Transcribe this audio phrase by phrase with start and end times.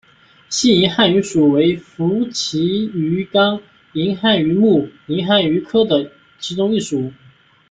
[0.49, 3.61] 细银汉鱼属为辐鳍鱼纲
[3.93, 7.13] 银汉鱼目银汉鱼科的其中一属。